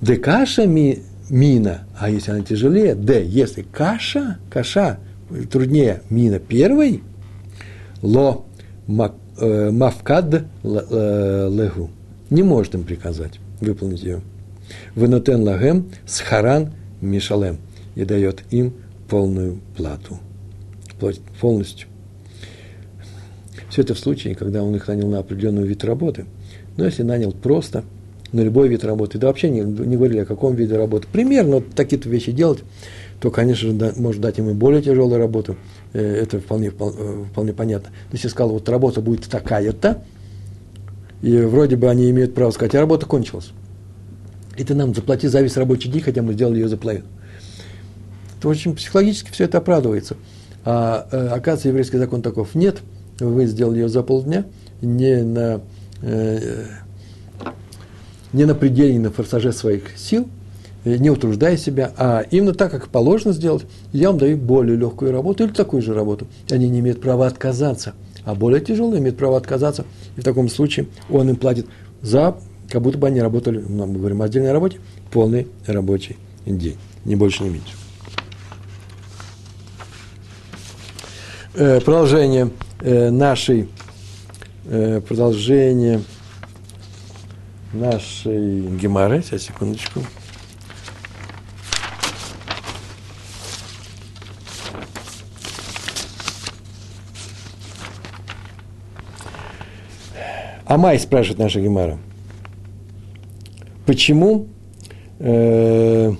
[0.00, 4.98] де каша ми, мина, а если она тяжелее, де, если каша, каша
[5.50, 7.02] труднее мина первой,
[8.02, 8.46] ло
[8.86, 11.90] мак, Э, мавкад легу.
[12.30, 14.20] Не может им приказать выполнить ее.
[14.94, 17.58] Вынутен лагем схаран мишалем.
[17.96, 18.72] И дает им
[19.08, 20.18] полную плату.
[21.40, 21.88] Полностью.
[23.68, 26.26] Все это в случае, когда он их нанял на определенный вид работы.
[26.76, 27.84] Но если нанял просто
[28.32, 31.74] на любой вид работы, да вообще не, не говорили о каком виде работы, примерно вот
[31.74, 32.60] такие-то вещи делать,
[33.20, 35.56] то, конечно же, да, может дать и более тяжелую работу.
[35.92, 37.88] Э, это вполне, э, вполне понятно.
[37.88, 40.02] То есть я сказал, вот работа будет такая-то,
[41.22, 43.50] и вроде бы они имеют право сказать, а работа кончилась.
[44.56, 47.06] И ты нам заплати за весь рабочий день, хотя мы сделали ее за половину.
[48.40, 50.16] То очень психологически все это оправдывается.
[50.64, 52.78] А, а оказывается, еврейский закон таков нет.
[53.18, 54.46] Вы сделали ее за полдня,
[54.80, 55.60] не на,
[56.02, 56.66] э,
[58.32, 60.39] не на пределе, не на форсаже своих сил– Э,
[60.84, 65.44] не утруждая себя, а именно так, как положено сделать, я вам даю более легкую работу
[65.44, 66.26] или такую же работу.
[66.50, 69.84] Они не имеют права отказаться, а более тяжелые имеют право отказаться.
[70.16, 71.66] И в таком случае он им платит
[72.02, 72.36] за,
[72.68, 74.78] как будто бы они работали, ну, мы говорим о отдельной работе,
[75.10, 76.16] полный рабочий
[76.46, 77.74] день, не больше, не меньше.
[81.54, 82.50] э, продолжение
[82.80, 83.68] э, нашей,
[84.66, 86.02] э, продолжение
[87.72, 89.22] нашей гемары.
[89.22, 90.00] Сейчас, секундочку.
[100.70, 101.98] Амай спрашивает наша Гемара.
[103.86, 104.46] Почему
[105.18, 106.12] э,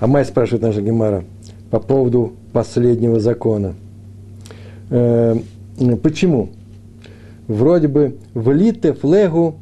[0.00, 1.26] Амай спрашивает наша Гемара
[1.70, 3.74] по поводу последнего закона.
[4.88, 5.36] Э,
[6.02, 6.48] почему?
[7.48, 9.56] Вроде бы влите флегу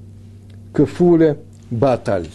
[0.77, 1.39] кефуле
[1.73, 2.29] баталь.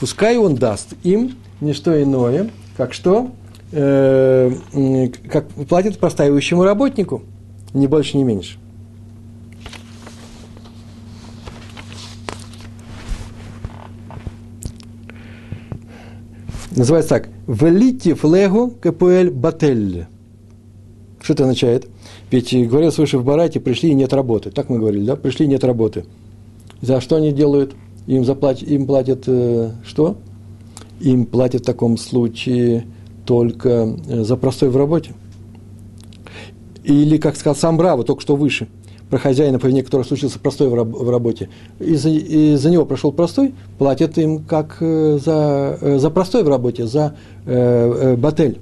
[0.00, 3.30] Пускай он даст им не что иное, как что?
[3.72, 4.50] Э,
[5.30, 7.22] как платит простаивающему работнику,
[7.72, 8.58] не больше, не меньше.
[16.72, 17.28] Называется так.
[17.46, 20.06] Велити флегу КПЛ батель.
[21.20, 21.88] Что это означает?
[22.30, 24.50] Ведь говорил свыше в Барате, пришли и нет работы.
[24.50, 25.16] Так мы говорили, да?
[25.16, 26.06] Пришли и нет работы.
[26.80, 27.74] За что они делают?
[28.06, 30.16] Им, заплатят, им платят э, что?
[31.00, 32.86] Им платят в таком случае
[33.30, 35.12] только э, за простой в работе.
[36.82, 38.66] Или, как сказал сам Браво, только что выше,
[39.08, 41.48] про хозяина, по вине которого случился простой в, работе.
[41.78, 46.42] И за, и за него прошел простой, платят им как э, за, э, за простой
[46.42, 47.14] в работе, за
[47.46, 48.58] э, батель.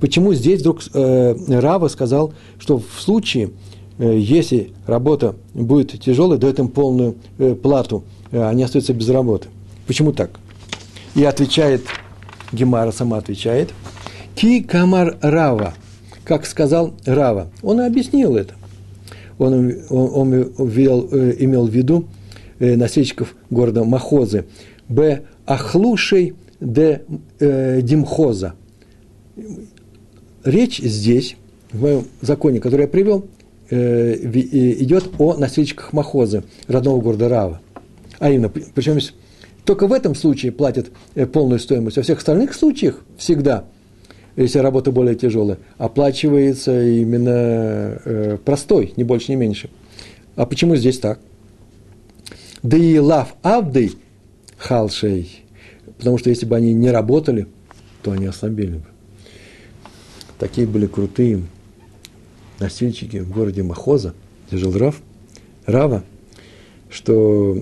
[0.00, 3.50] Почему здесь вдруг э, Рава сказал, что в случае,
[3.98, 8.02] э, если работа будет тяжелой, дает им полную э, плату,
[8.32, 9.46] э, они остаются без работы.
[9.86, 10.30] Почему так?
[11.14, 11.82] И отвечает,
[12.52, 13.70] Гемара сама отвечает–
[14.34, 15.74] Ки камар Рава,
[16.24, 17.50] как сказал Рава.
[17.62, 18.54] Он объяснил это.
[19.38, 22.06] Он, он, он вел, э, имел в виду
[22.58, 24.44] э, носильщиков города Махозы.
[24.88, 25.22] Б.
[25.46, 27.02] Ахлушей де
[27.38, 28.54] э, Димхоза.
[30.44, 31.36] Речь здесь,
[31.72, 33.24] в моем законе, который я привел,
[33.70, 37.60] э, идет о носильщиках Махозы, родного города Рава.
[38.18, 38.98] А именно, причем
[39.64, 43.64] только в этом случае платят э, полную стоимость, во всех остальных случаях всегда–
[44.42, 49.70] если работа более тяжелая, оплачивается именно э, простой, не больше, не меньше.
[50.36, 51.20] А почему здесь так?
[52.62, 53.92] Да и лав авды
[54.56, 55.44] халшей,
[55.98, 57.46] потому что если бы они не работали,
[58.02, 58.84] то они ослабели бы.
[60.38, 61.42] Такие были крутые
[62.58, 64.14] носильщики в городе Махоза,
[64.48, 65.00] где жил Рав,
[65.66, 66.04] Рава,
[66.88, 67.58] что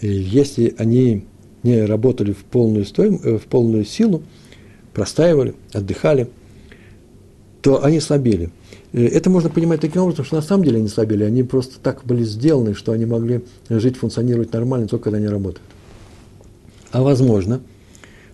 [0.00, 1.24] если они
[1.62, 4.22] не работали в полную, стоим, э, в полную силу,
[5.00, 6.28] простаивали, отдыхали,
[7.62, 8.50] то они слабели.
[8.92, 12.22] Это можно понимать таким образом, что на самом деле они слабели, они просто так были
[12.22, 13.40] сделаны, что они могли
[13.70, 15.62] жить, функционировать нормально, только когда они работают.
[16.92, 17.62] А возможно,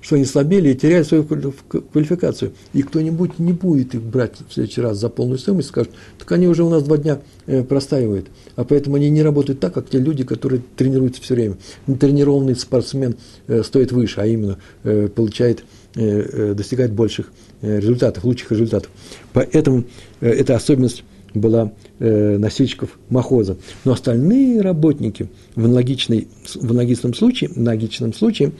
[0.00, 2.50] что они слабели и теряли свою квалификацию.
[2.72, 6.48] И кто-нибудь не будет их брать в следующий раз за полную стоимость, скажет, так они
[6.48, 8.26] уже у нас два дня э, простаивают.
[8.56, 11.58] А поэтому они не работают так, как те люди, которые тренируются все время.
[12.00, 13.14] Тренированный спортсмен
[13.46, 17.32] э, стоит выше, а именно э, получает Э, э, достигать больших
[17.62, 18.90] э, результатов, лучших результатов.
[19.32, 19.84] Поэтому
[20.20, 23.58] эта особенность была носильщиков Махоза.
[23.84, 28.52] Но остальные работники в, аналогичной, в аналогичном случае, аналогичном случае,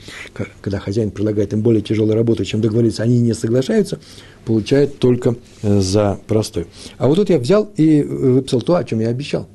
[0.61, 3.99] когда хозяин предлагает им более тяжелую работу, чем договориться, они не соглашаются,
[4.45, 6.67] получают только за простой.
[6.99, 9.47] А вот тут я взял и выписал то, о чем я обещал.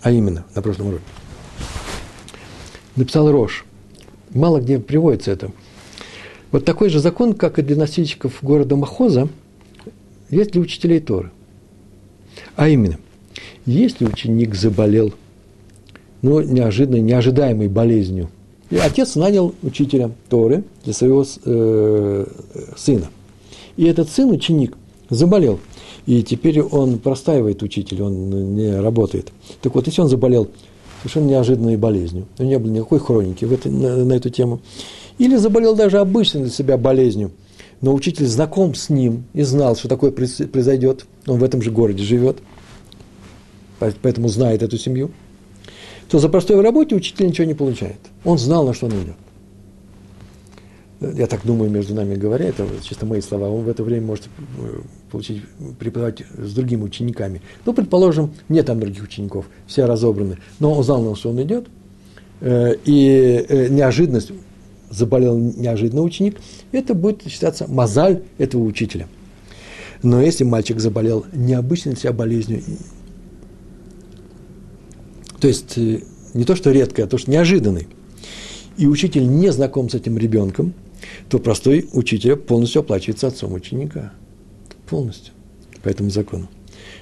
[0.00, 1.04] А именно, на прошлом уроке.
[2.96, 3.64] Написал Рош.
[4.30, 5.52] Мало где приводится это.
[6.52, 9.28] Вот такой же закон, как и для носильщиков города Махоза,
[10.30, 11.30] есть для учителей Торы.
[12.56, 12.98] А именно,
[13.64, 15.12] если ученик заболел,
[16.20, 18.28] ну, неожиданной, неожидаемой болезнью,
[18.70, 22.26] и отец нанял учителя Торы для своего э,
[22.76, 23.08] сына.
[23.76, 24.76] И этот сын, ученик,
[25.10, 25.58] заболел.
[26.06, 29.32] И теперь он простаивает учитель, он не работает.
[29.60, 30.48] Так вот, если он заболел
[31.00, 34.60] совершенно неожиданной болезнью, у него не было никакой хроники в это, на, на эту тему,
[35.18, 37.32] или заболел даже обычной для себя болезнью,
[37.80, 41.06] но учитель знаком с ним и знал, что такое произойдет.
[41.26, 42.38] Он в этом же городе живет,
[43.78, 45.10] поэтому знает эту семью.
[46.08, 47.98] То за простой в работе учитель ничего не получает.
[48.24, 49.16] Он знал, на что он идет.
[51.00, 54.26] Я так думаю, между нами говоря, это чисто мои слова, он в это время может
[54.58, 55.42] э, получить,
[55.78, 57.42] преподавать с другими учениками.
[57.66, 61.66] Ну, предположим, нет там других учеников, все разобраны, но он знал, на что он идет,
[62.40, 64.30] э, и э, неожиданность,
[64.92, 66.36] заболел неожиданно ученик,
[66.70, 69.08] это будет считаться мозаль этого учителя.
[70.02, 72.62] Но если мальчик заболел необычной для себя болезнью,
[75.40, 76.00] то есть э,
[76.34, 77.88] не то, что редкой, а то, что неожиданный,
[78.76, 80.74] и учитель не знаком с этим ребенком,
[81.28, 84.12] то простой учитель полностью оплачивается отцом ученика.
[84.88, 85.34] Полностью.
[85.82, 86.48] По этому закону.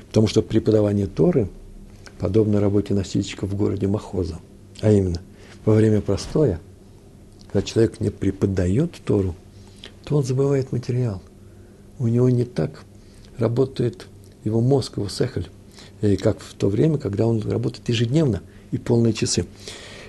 [0.08, 1.48] Потому что преподавание Торы
[2.18, 4.38] подобно работе носильщика в городе Махоза.
[4.80, 5.20] А именно,
[5.64, 6.60] во время простоя,
[7.50, 9.34] когда человек не преподает Тору,
[10.04, 11.20] то он забывает материал.
[11.98, 12.84] У него не так
[13.38, 14.06] работает
[14.44, 15.48] его мозг, его сехаль,
[16.22, 19.46] как в то время, когда он работает ежедневно и полные часы.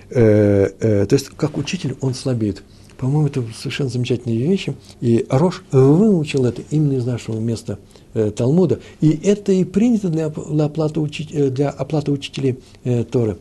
[0.10, 2.64] Э, э, то есть, как учитель, он слабеет.
[2.98, 4.76] По-моему, это совершенно замечательные вещи.
[5.00, 7.80] И Рош выучил это именно из нашего места
[8.14, 8.80] э, Талмуда.
[9.00, 13.38] И это и принято для, для, оплаты, учить, э, для оплаты учителей э, Торы.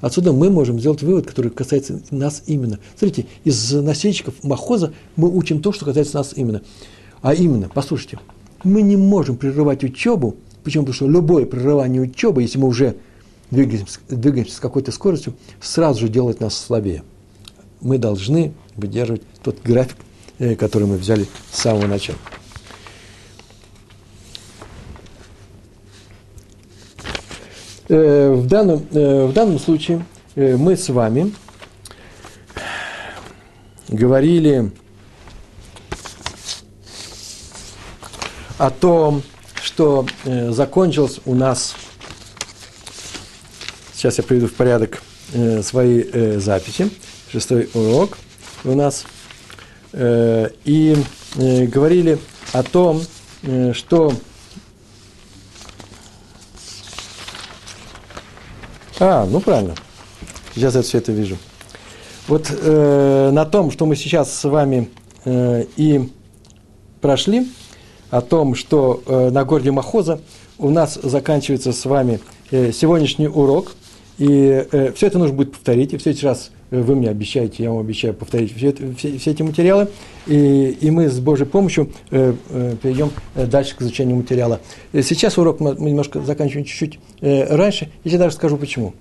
[0.00, 2.78] Отсюда мы можем сделать вывод, который касается нас именно.
[2.96, 6.62] Смотрите, из насельщиков Махоза мы учим то, что касается нас именно.
[7.22, 8.18] А именно, послушайте,
[8.64, 10.36] мы не можем прерывать учебу.
[10.64, 10.84] Почему?
[10.84, 12.96] Потому что любое прерывание учебы, если мы уже
[13.50, 17.02] двигаемся, двигаемся с какой-то скоростью, сразу же делает нас слабее
[17.80, 19.96] мы должны выдерживать тот график,
[20.38, 22.18] э, который мы взяли с самого начала.
[27.96, 30.04] В данном, э, в данном случае
[30.36, 31.34] мы с вами
[33.88, 34.70] говорили
[38.58, 39.22] о том,
[39.60, 41.74] что закончилось у нас,
[43.94, 45.02] сейчас я приведу в порядок
[45.62, 46.90] свои записи,
[47.30, 48.16] шестой урок
[48.64, 49.04] у нас.
[49.92, 50.96] Э, и
[51.36, 52.18] э, говорили
[52.52, 53.02] о том,
[53.42, 54.12] э, что
[59.00, 59.74] А, ну правильно.
[60.54, 61.38] Сейчас я все это вижу.
[62.28, 64.90] Вот э, на том, что мы сейчас с вами
[65.24, 66.08] э, и
[67.00, 67.48] прошли,
[68.10, 70.20] о том, что э, на городе Махоза
[70.58, 72.20] у нас заканчивается с вами
[72.50, 73.72] э, сегодняшний урок.
[74.20, 77.70] И э, все это нужно будет повторить, и в следующий раз вы мне обещаете, я
[77.70, 79.88] вам обещаю повторить все, это, все, все эти материалы,
[80.26, 84.60] и, и мы с Божьей помощью э, э, перейдем э, дальше к изучению материала.
[84.92, 88.92] Э, сейчас урок мы немножко заканчиваем чуть-чуть э, раньше, я тебе даже скажу почему.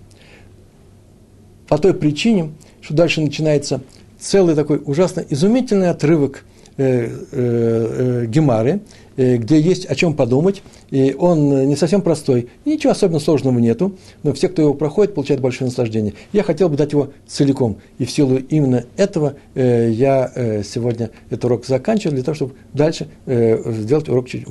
[1.68, 3.82] По той причине, что дальше начинается
[4.18, 6.46] целый такой ужасно изумительный отрывок
[6.80, 8.82] э, э, Гемары,
[9.20, 13.98] Э, где есть о чем подумать, и он не совсем простой, ничего особенно сложного нету,
[14.24, 16.14] но все, кто его проходит, получают большое наслаждение.
[16.32, 20.32] Я хотел бы дать его целиком, и в силу именно этого я
[20.64, 24.46] сегодня этот урок заканчиваю, для того, чтобы дальше сделать урок чуть,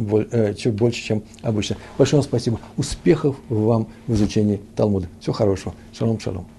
[0.59, 1.79] чуть больше, чем обычно.
[1.97, 5.09] Большое вам спасибо, успехов вам в изучении Талмуда.
[5.21, 5.75] Всего хорошего.
[5.95, 6.58] Шалом, шалом.